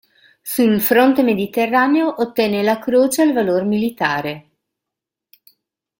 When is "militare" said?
3.65-4.49